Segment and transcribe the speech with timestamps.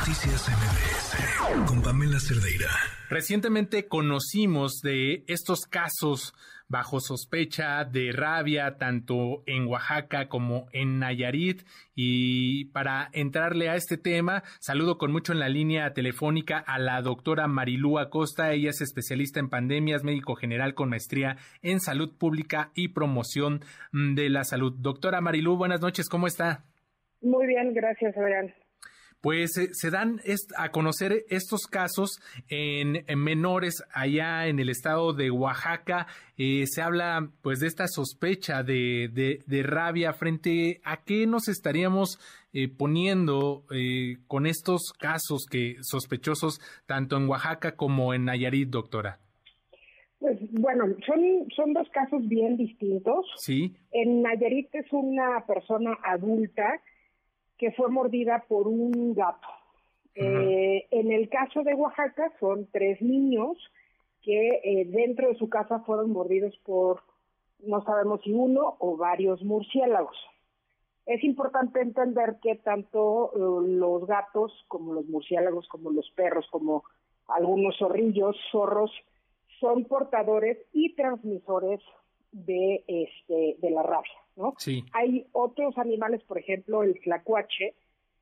[0.00, 2.70] Noticias MBS con Pamela Cerdeira.
[3.10, 6.32] Recientemente conocimos de estos casos
[6.68, 11.64] bajo sospecha de rabia tanto en Oaxaca como en Nayarit.
[11.94, 17.02] Y para entrarle a este tema, saludo con mucho en la línea telefónica a la
[17.02, 18.52] doctora Marilú Acosta.
[18.52, 23.60] Ella es especialista en pandemias, médico general con maestría en salud pública y promoción
[23.92, 24.72] de la salud.
[24.78, 26.64] Doctora Marilú, buenas noches, ¿cómo está?
[27.20, 28.54] Muy bien, gracias, Adrián
[29.20, 30.20] pues eh, se dan
[30.56, 36.06] a conocer estos casos en, menores allá en el estado de Oaxaca.
[36.36, 39.10] Eh, se habla pues de esta sospecha de,
[39.46, 42.18] de, rabia frente a qué nos estaríamos
[42.52, 43.64] eh, poniendo
[44.26, 49.18] con estos casos que sospechosos tanto en Oaxaca como en Nayarit, doctora.
[50.18, 53.26] Pues bueno, son, son dos casos bien distintos.
[53.36, 53.74] Sí.
[53.92, 56.80] En Nayarit es una persona adulta
[57.60, 59.46] que fue mordida por un gato.
[60.14, 63.58] Eh, en el caso de Oaxaca son tres niños
[64.22, 67.02] que eh, dentro de su casa fueron mordidos por,
[67.58, 70.16] no sabemos si uno o varios murciélagos.
[71.04, 76.84] Es importante entender que tanto eh, los gatos como los murciélagos, como los perros, como
[77.28, 78.90] algunos zorrillos, zorros,
[79.60, 81.80] son portadores y transmisores
[82.32, 84.19] de, este, de la rabia.
[84.92, 87.74] Hay otros animales, por ejemplo, el flacuache,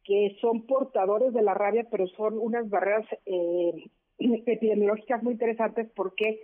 [0.04, 6.40] que son portadores de la rabia, pero son unas barreras eh, epidemiológicas muy interesantes porque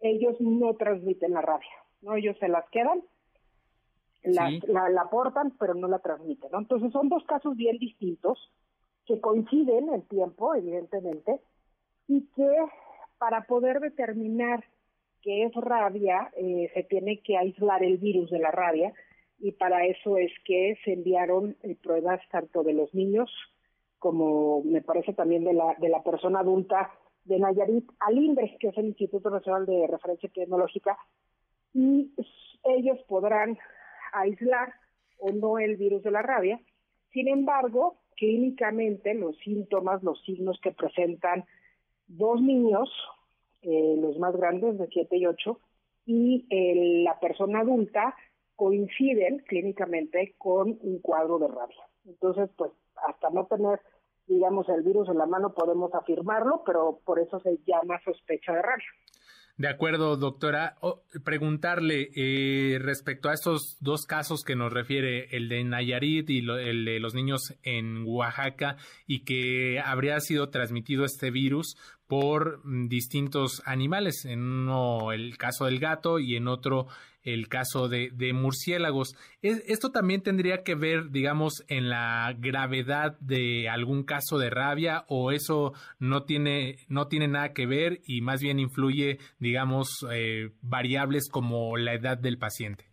[0.00, 1.68] ellos no transmiten la rabia,
[2.02, 2.16] ¿no?
[2.16, 3.02] Ellos se las quedan,
[4.22, 4.50] la,
[4.90, 8.50] la, portan, pero no la transmiten, Entonces son dos casos bien distintos
[9.06, 11.40] que coinciden en tiempo, evidentemente,
[12.06, 12.48] y que
[13.18, 14.64] para poder determinar
[15.22, 18.92] qué es rabia, eh, se tiene que aislar el virus de la rabia,
[19.38, 23.30] y para eso es que se enviaron eh, pruebas tanto de los niños
[24.00, 26.90] como me parece también de la, de la persona adulta
[27.24, 30.98] de Nayarit al INDRE, que es el Instituto Nacional de Referencia Tecnológica,
[31.74, 32.10] y
[32.64, 33.58] ellos podrán
[34.12, 34.72] aislar
[35.18, 36.58] o no el virus de la rabia.
[37.12, 41.44] Sin embargo, clínicamente los síntomas, los signos que presentan
[42.08, 42.90] dos niños,
[43.62, 45.60] eh, los más grandes de 7 y 8,
[46.06, 48.14] y la persona adulta,
[48.56, 51.84] coinciden clínicamente con un cuadro de rabia.
[52.04, 52.72] Entonces, pues
[53.08, 53.80] hasta no tener,
[54.26, 58.62] digamos, el virus en la mano podemos afirmarlo, pero por eso se llama sospecha de
[58.62, 58.86] rabia.
[59.56, 60.76] De acuerdo, doctora.
[61.22, 66.84] preguntarle eh, respecto a estos dos casos que nos refiere, el de Nayarit y el
[66.86, 68.76] de los niños en Oaxaca,
[69.06, 71.76] y que habría sido transmitido este virus
[72.10, 76.88] por mm, distintos animales, en uno el caso del gato y en otro
[77.22, 79.14] el caso de, de murciélagos.
[79.42, 85.30] ¿Esto también tendría que ver, digamos, en la gravedad de algún caso de rabia o
[85.30, 91.28] eso no tiene, no tiene nada que ver y más bien influye, digamos, eh, variables
[91.28, 92.86] como la edad del paciente?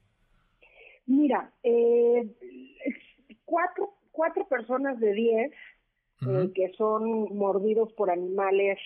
[1.08, 2.28] Mira, eh,
[3.46, 5.52] cuatro, cuatro personas de diez
[6.22, 8.78] eh, que son mordidos por animales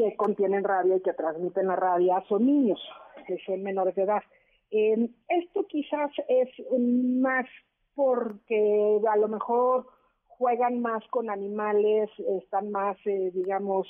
[0.00, 2.80] que contienen rabia y que transmiten la rabia son niños,
[3.26, 4.22] que son menores de edad.
[4.70, 7.46] Eh, esto quizás es más
[7.94, 9.86] porque a lo mejor
[10.26, 12.08] juegan más con animales,
[12.40, 13.86] están más, eh, digamos,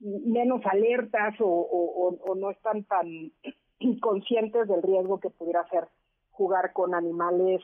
[0.00, 3.30] menos alertas o, no están tan
[4.00, 5.86] conscientes del riesgo que pudiera ser
[6.32, 7.60] jugar con animales,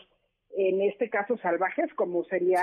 [0.56, 2.62] en este caso salvajes, como sería,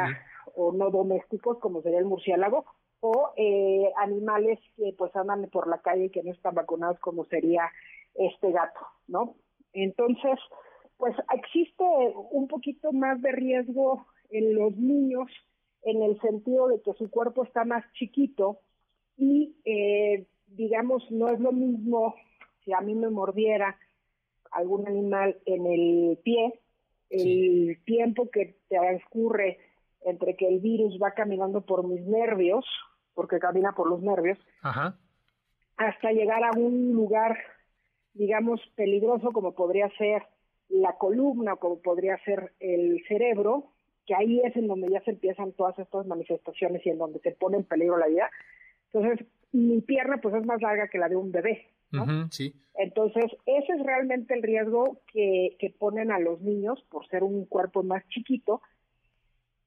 [0.56, 2.66] o no domésticos, como sería el murciélago,
[3.02, 7.26] o eh, animales que pues andan por la calle y que no están vacunados como
[7.26, 7.70] sería
[8.16, 9.36] este gato, ¿no?
[9.74, 10.40] Entonces,
[10.98, 11.84] pues existe
[12.32, 15.30] un poquito más de riesgo en los niños
[15.84, 18.60] en el sentido de que su cuerpo está más chiquito
[19.18, 22.16] y eh, digamos no es lo mismo
[22.64, 23.78] si a mí me mordiera
[24.52, 26.60] algún animal en el pie,
[27.10, 29.60] el tiempo que transcurre
[30.06, 32.66] entre que el virus va caminando por mis nervios,
[33.14, 34.38] porque camina por los nervios,
[35.78, 37.38] hasta llegar a un lugar,
[38.14, 40.24] digamos, peligroso como podría ser
[40.70, 43.72] la columna, como podría ser el cerebro,
[44.06, 47.32] que ahí es en donde ya se empiezan todas estas manifestaciones y en donde se
[47.32, 48.29] pone en peligro la vida.
[48.94, 51.68] Entonces, mi pierna pues es más larga que la de un bebé.
[52.29, 52.53] sí.
[52.78, 57.46] Entonces, ese es realmente el riesgo que, que ponen a los niños por ser un
[57.46, 58.62] cuerpo más chiquito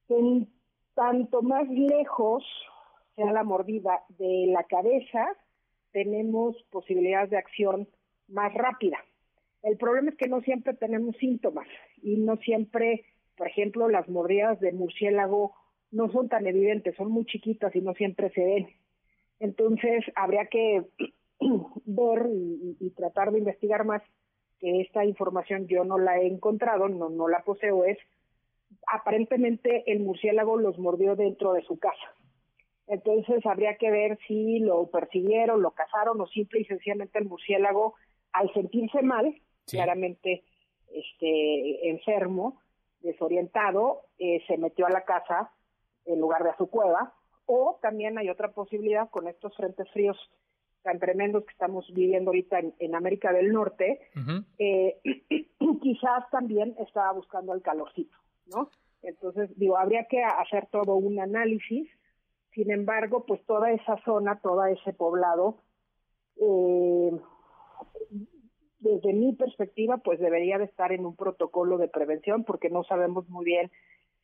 [0.09, 0.49] en
[0.95, 2.45] tanto más lejos
[3.15, 5.37] sea la mordida de la cabeza,
[5.93, 7.89] tenemos posibilidades de acción
[8.29, 8.99] más rápida.
[9.63, 11.67] El problema es que no siempre tenemos síntomas
[12.03, 13.05] y no siempre,
[13.37, 15.55] por ejemplo, las mordidas de murciélago
[15.91, 18.69] no son tan evidentes, son muy chiquitas y no siempre se ven.
[19.41, 20.85] Entonces, habría que
[21.87, 22.27] ver
[22.81, 24.03] y, tratar de investigar más
[24.59, 27.99] que esta información yo no la he encontrado, no, no la poseo, es
[28.93, 32.15] aparentemente el murciélago los mordió dentro de su casa.
[32.87, 37.95] Entonces habría que ver si lo persiguieron, lo cazaron o simple y sencillamente el murciélago,
[38.33, 39.35] al sentirse mal,
[39.67, 40.45] claramente
[40.91, 42.61] este, enfermo,
[43.01, 45.53] desorientado, eh, se metió a la casa
[46.07, 47.15] en lugar de a su cueva.
[47.47, 50.17] O también hay otra posibilidad con estos frentes fríos
[50.83, 54.01] tan tremendos que estamos viviendo ahorita en, América del Norte,
[54.59, 55.01] eh,
[55.83, 58.17] quizás también estaba buscando el calorcito,
[58.49, 58.71] ¿no?
[59.03, 61.89] Entonces, digo, habría que hacer todo un análisis.
[62.53, 65.59] Sin embargo, pues toda esa zona, todo ese poblado,
[66.41, 67.11] eh,
[68.81, 73.29] desde mi perspectiva, pues debería de estar en un protocolo de prevención porque no sabemos
[73.29, 73.71] muy bien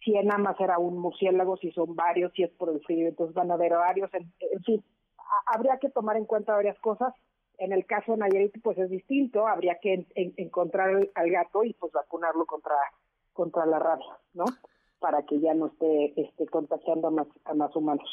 [0.05, 3.35] si nada más era un murciélago, si son varios, si es por el frío, entonces
[3.35, 4.31] van a haber varios, en,
[4.65, 4.85] fin,
[5.47, 7.15] habría que tomar en cuenta varias cosas.
[7.57, 11.93] En el caso de Nayarit, pues es distinto, habría que encontrar al gato y pues
[11.93, 12.75] vacunarlo contra,
[13.35, 14.47] contra la rabia, ¿no?
[14.99, 18.09] Para que ya no esté, esté contagiando a más, a más humanos.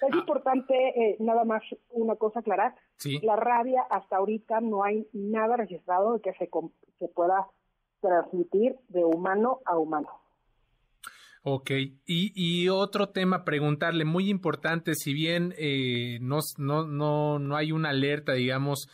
[0.00, 0.16] Es ah.
[0.16, 2.74] importante, eh, nada más una cosa aclarar,
[3.22, 6.48] la rabia hasta ahorita no hay nada registrado de que se,
[6.98, 7.46] se pueda
[8.00, 10.08] transmitir de humano a humano.
[11.42, 17.56] Ok, y, y, otro tema, preguntarle, muy importante, si bien eh, no, no, no, no
[17.56, 18.88] hay una alerta, digamos,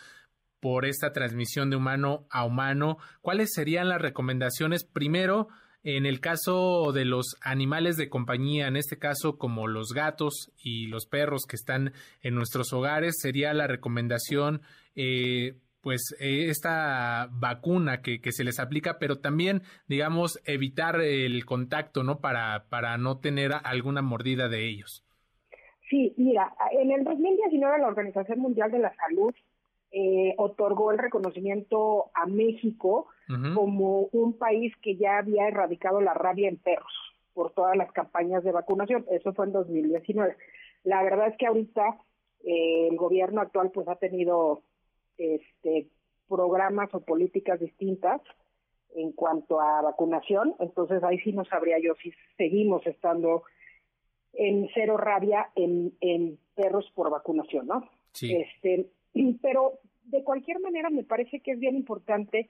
[0.60, 4.84] por esta transmisión de humano a humano, ¿cuáles serían las recomendaciones?
[4.84, 5.48] Primero,
[5.86, 10.88] en el caso de los animales de compañía, en este caso como los gatos y
[10.88, 11.92] los perros que están
[12.22, 14.62] en nuestros hogares, sería la recomendación
[14.96, 21.44] eh, pues eh, esta vacuna que, que, se les aplica, pero también, digamos, evitar el
[21.44, 22.18] contacto, ¿no?
[22.18, 25.04] Para, para no tener alguna mordida de ellos.
[25.88, 29.32] Sí, mira, en el 2019 la Organización Mundial de la Salud
[29.92, 33.06] eh, otorgó el reconocimiento a México
[33.54, 36.92] como un país que ya había erradicado la rabia en perros
[37.34, 39.04] por todas las campañas de vacunación.
[39.10, 40.36] Eso fue en 2019.
[40.84, 41.98] La verdad es que ahorita
[42.44, 44.62] eh, el gobierno actual pues ha tenido
[45.18, 45.88] este,
[46.28, 48.20] programas o políticas distintas
[48.94, 53.42] en cuanto a vacunación, entonces ahí sí no sabría yo si seguimos estando
[54.32, 57.88] en cero rabia en, en perros por vacunación, ¿no?
[58.12, 58.34] Sí.
[58.34, 58.86] Este,
[59.42, 62.48] pero de cualquier manera me parece que es bien importante,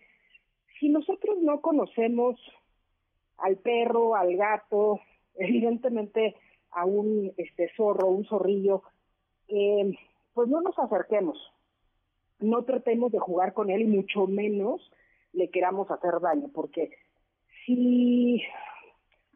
[0.78, 2.36] si nosotros no conocemos
[3.38, 5.00] al perro, al gato,
[5.34, 6.36] evidentemente
[6.70, 8.82] a un este zorro, un zorrillo,
[9.48, 9.96] eh,
[10.34, 11.38] pues no nos acerquemos,
[12.38, 14.80] no tratemos de jugar con él y mucho menos
[15.32, 16.90] le queramos hacer daño, porque
[17.64, 18.42] si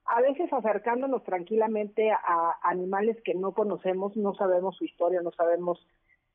[0.04, 5.86] a veces acercándonos tranquilamente a animales que no conocemos, no sabemos su historia, no sabemos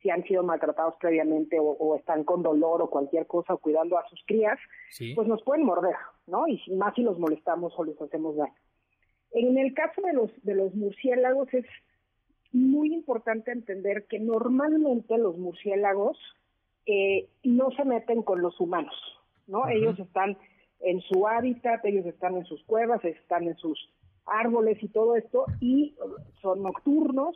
[0.06, 4.08] si han sido maltratados previamente o, están con dolor o cualquier cosa o cuidando a
[4.08, 4.60] sus crías,
[5.16, 5.96] pues nos pueden morder,
[6.28, 6.48] ¿no?
[6.48, 8.54] Y más si los molestamos o les hacemos daño.
[9.32, 11.66] En el caso de los, de los murciélagos es
[12.52, 16.20] muy importante entender que normalmente los murciélagos
[16.86, 18.94] eh, no se meten con los humanos,
[19.48, 19.68] ¿no?
[19.70, 20.38] Ellos están
[20.82, 23.90] en su hábitat, ellos están en sus cuevas, están en sus
[24.28, 25.96] árboles y todo esto, y
[26.44, 27.36] son nocturnos,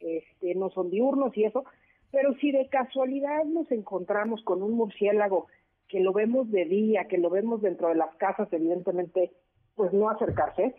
[0.00, 1.64] este, no son diurnos y eso,
[2.10, 5.46] pero si de casualidad nos encontramos con un murciélago
[5.88, 9.32] que lo vemos de día, que lo vemos dentro de las casas, evidentemente,
[9.74, 10.74] pues no acercarse,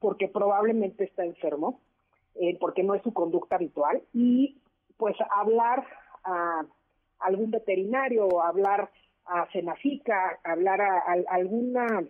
[0.00, 1.80] porque probablemente está enfermo,
[2.34, 4.58] eh, porque no es su conducta habitual, y
[4.96, 5.86] pues hablar
[6.24, 6.64] a
[7.18, 8.90] algún veterinario, hablar
[9.26, 12.04] a Senafica, hablar a, alguna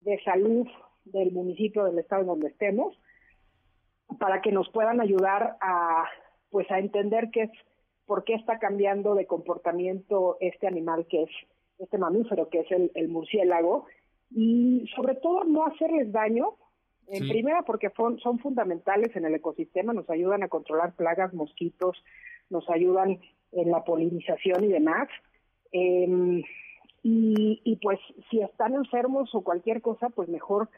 [0.00, 0.66] de salud
[1.04, 2.98] del municipio del estado en donde estemos
[4.18, 6.04] para que nos puedan ayudar a
[6.50, 7.50] pues a entender qué es
[8.06, 11.30] por qué está cambiando de comportamiento este animal que es
[11.78, 13.86] este mamífero que es el, murciélago
[14.30, 16.56] y sobre todo no hacerles daño
[17.08, 22.02] en primera porque son fundamentales en el ecosistema nos ayudan a controlar plagas mosquitos
[22.50, 23.18] nos ayudan
[23.52, 25.08] en la polinización y demás.
[25.72, 26.42] Em,
[27.04, 27.98] y, pues
[28.30, 30.68] si están enfermos o cualquier cosa, pues mejor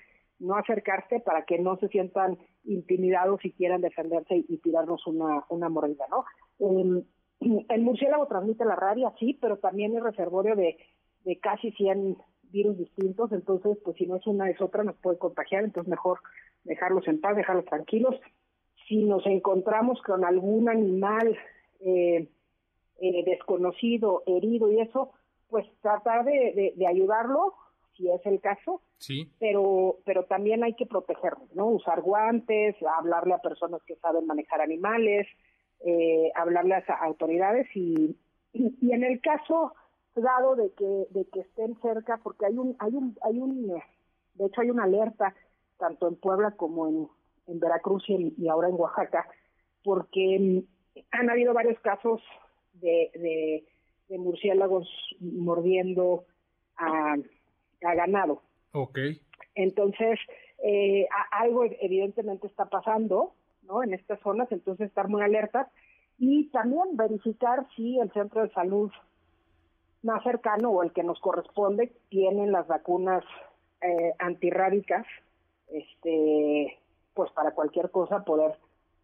[0.45, 5.69] no acercarse para que no se sientan intimidados y quieran defenderse y, tirarnos una, una
[5.69, 6.25] mordida, ¿no?
[6.59, 7.03] Em,
[7.69, 10.77] el murciélago transmite la rabia, sí, pero también es reservorio de,
[11.25, 12.17] de casi 100
[12.51, 16.21] virus distintos, entonces, pues si no es una es otra, nos puede contagiar, entonces mejor
[16.63, 18.15] dejarlos en paz, dejarlos tranquilos.
[18.89, 21.37] Si nos encontramos con algún animal
[21.81, 22.29] eh,
[23.01, 25.13] eh, desconocido, herido y eso,
[25.49, 27.55] pues tratar de, ayudarlo
[27.97, 28.81] si es el caso.
[28.99, 29.31] Sí.
[29.39, 31.67] Pero, pero también hay que protegernos, ¿no?
[31.67, 35.27] Usar guantes, hablarle a personas que saben manejar animales,
[35.85, 38.17] eh, hablarle a autoridades y,
[38.53, 39.75] y, en el caso
[40.15, 44.47] dado de que, de que estén cerca, porque hay un, hay un, hay un, de
[44.47, 45.35] hecho hay una alerta
[45.77, 47.09] tanto en Puebla como en,
[47.49, 49.29] en Veracruz y, ahora en Oaxaca,
[49.83, 50.65] porque
[51.11, 52.23] han habido varios casos
[52.75, 53.65] de, de,
[54.09, 54.89] de murciélagos
[55.21, 56.25] mordiendo
[56.77, 57.17] a,
[57.87, 58.43] a ganado.
[58.73, 58.99] Ok.
[59.55, 60.19] Entonces,
[60.62, 63.83] eh, algo evidentemente está pasando, ¿no?
[63.83, 65.69] En estas zonas, entonces estar muy alertas
[66.19, 68.91] y también verificar si el centro de salud
[70.03, 73.25] más cercano o el que nos corresponde tienen las vacunas
[73.81, 75.07] eh, antirrábicas,
[75.69, 76.79] este,
[77.14, 78.55] pues para cualquier cosa poder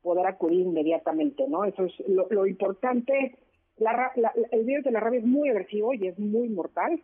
[0.03, 1.65] poder acudir inmediatamente, ¿no?
[1.65, 3.37] Eso es lo, importante.
[3.77, 4.13] La,
[4.51, 7.03] el virus de la rabia es muy agresivo y es muy mortal.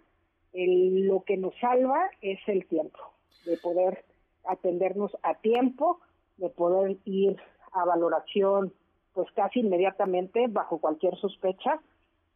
[0.57, 2.99] Lo que nos salva es el tiempo,
[3.45, 4.05] de poder
[4.45, 6.01] atendernos a tiempo,
[6.39, 7.37] de poder ir
[7.73, 8.73] a valoración
[9.13, 11.81] pues casi inmediatamente bajo cualquier sospecha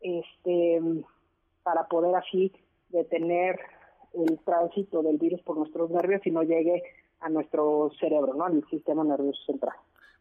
[0.00, 0.80] este
[1.62, 2.52] para poder así
[2.88, 3.60] detener
[4.14, 6.82] el tránsito del virus por nuestros nervios y no llegue
[7.20, 8.44] a nuestro cerebro, ¿no?
[8.44, 9.76] Al sistema nervioso central.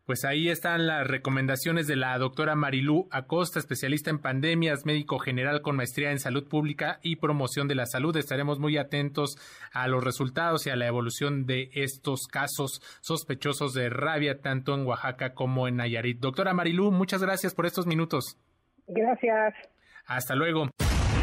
[0.09, 5.61] Pues ahí están las recomendaciones de la doctora Marilú Acosta, especialista en pandemias, médico general
[5.61, 8.17] con maestría en salud pública y promoción de la salud.
[8.17, 9.37] Estaremos muy atentos
[9.71, 14.87] a los resultados y a la evolución de estos casos sospechosos de rabia, tanto en
[14.87, 16.19] Oaxaca como en Nayarit.
[16.19, 18.35] Doctora Marilú, muchas gracias por estos minutos.
[18.87, 19.53] Gracias.
[20.07, 20.69] Hasta luego.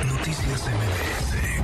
[0.07, 1.56] Noticias MBS